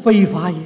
[0.00, 0.58] 非法也。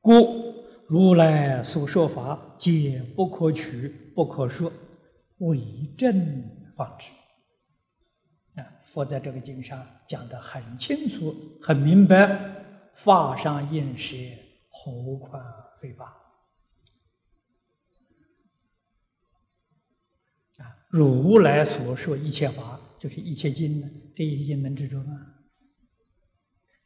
[0.00, 0.54] 故
[0.86, 4.72] 如来所说法，皆不可取，不可说，
[5.38, 5.60] 为
[5.98, 6.44] 正
[6.76, 7.10] 方之。
[8.60, 14.16] 啊，佛在这个经上讲的很清楚、很明白，法上应舍，
[14.70, 15.42] 何况
[15.80, 16.16] 非法？
[20.58, 25.34] 啊，如来所说一切法，就是一切经呢，这一经能执着吗？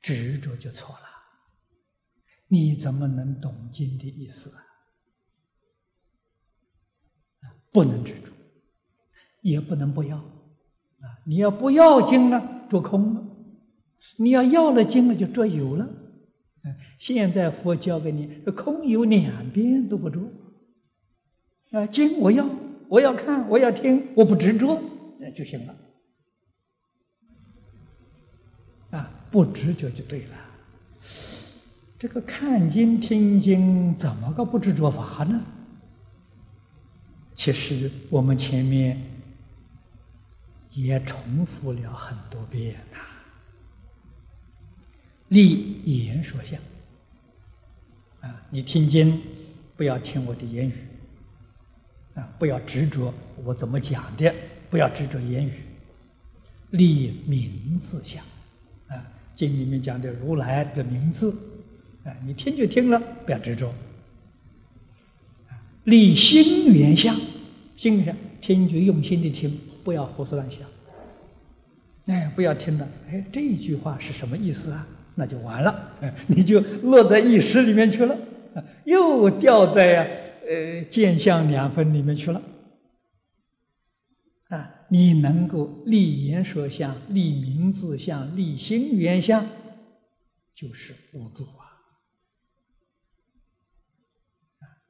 [0.01, 1.03] 执着就错了。
[2.49, 4.67] 你怎么能懂经的意思啊？
[7.71, 8.33] 不能执着，
[9.43, 10.25] 也不能不要啊！
[11.25, 13.23] 你要不要经了，做空了；
[14.17, 15.89] 你要要了经了，就做有了。
[16.99, 20.21] 现在佛教给你，空有两边都不着
[21.71, 21.87] 啊！
[21.87, 22.49] 经我要，
[22.89, 24.83] 我要看，我要听，我不执着，
[25.21, 25.75] 那就行了
[29.31, 30.37] 不执着就对了。
[31.99, 35.41] 这个看经听经怎么个不执着法呢？
[37.35, 39.01] 其实我们前面
[40.73, 42.99] 也重复了很多遍呐。
[45.29, 46.59] 立言说相
[48.21, 49.23] 啊，你听经
[49.77, 50.75] 不要听我的言语
[52.15, 53.15] 啊，不要执着
[53.45, 54.35] 我怎么讲的，
[54.69, 55.63] 不要执着言语。
[56.71, 58.23] 立名字相
[58.89, 59.03] 啊，
[59.41, 61.35] 经里面讲的如来的名字。
[62.05, 63.73] 啊，你听就听了，不要执着。
[65.85, 67.19] 立心缘相，
[67.75, 70.61] 心缘相，听就用心的听，不要胡思乱想。
[72.07, 74.87] 哎，不要听了，哎，这句话是什么意思啊？
[75.15, 75.75] 那就完了，
[76.27, 78.17] 你就落在意识里面去了，
[78.85, 82.41] 又掉在呃见相两分里面去了。
[84.93, 89.47] 你能够立言说相，立名字相，立心缘相，
[90.53, 91.71] 就是无助啊。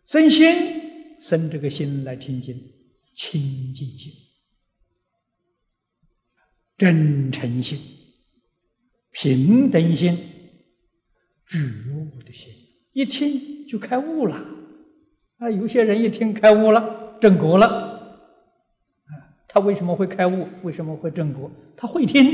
[0.06, 2.56] 生心，生这个心来听经，
[3.14, 4.10] 清净心、
[6.78, 7.78] 真诚心、
[9.10, 10.16] 平等心、
[11.46, 11.58] 觉
[11.92, 12.50] 悟的心，
[12.94, 14.42] 一听就开悟了。
[15.36, 17.89] 啊，有些人一听开悟了，正果了。
[19.52, 20.46] 他为什么会开悟？
[20.62, 21.50] 为什么会正果？
[21.76, 22.24] 他会听。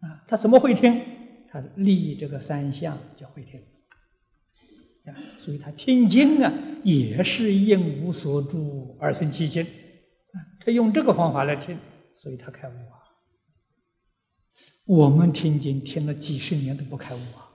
[0.00, 1.00] 啊，他怎么会听？
[1.48, 3.60] 他立这个三相就会听。
[5.04, 6.52] 啊，所以他听经啊，
[6.82, 11.78] 也是应无所住而生其心，啊，他用这个方法来听，
[12.16, 12.98] 所以他开悟啊。
[14.84, 17.46] 我们听经听了几十年都不开悟啊，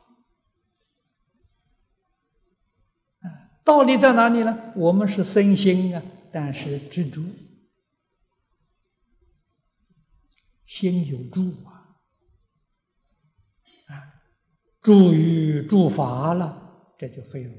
[3.19, 3.27] 啊，
[3.65, 4.57] 道理在哪里呢？
[4.75, 7.21] 我们是身心啊，但是执着，
[10.67, 11.97] 心有住啊，
[13.88, 13.91] 啊，
[14.83, 16.66] 住于住法了。
[17.00, 17.53] 这就非儒，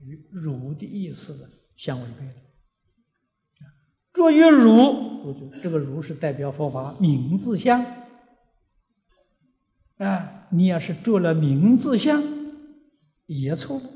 [0.00, 2.34] 与儒的意思相违背了。
[4.12, 4.72] 作于儒，
[5.26, 7.84] 我就这个儒是代表佛法名字相
[9.98, 12.22] 啊，你要是做了名字相，
[13.26, 13.90] 也错了。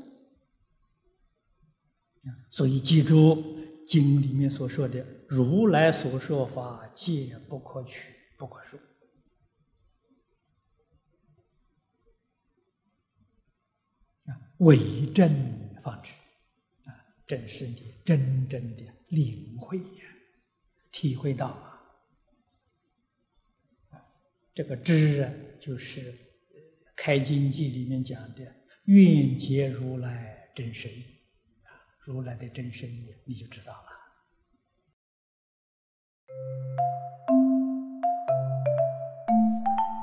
[2.51, 3.43] 所以记住
[3.87, 8.79] 经里面所说的，如来所说法，皆不可取，不可说。
[14.59, 15.29] 为正
[15.81, 16.11] 方知，
[16.85, 16.91] 啊，
[17.27, 20.05] 正是你真正的领会呀，
[20.91, 21.47] 体会到
[23.89, 24.01] 啊，
[24.53, 26.13] 这个知啊，就是
[26.95, 28.55] 《开经记》里面讲的
[28.85, 30.91] “愿解如来真身”，
[31.63, 32.89] 啊，如来的真身
[33.25, 33.98] 你就知道了。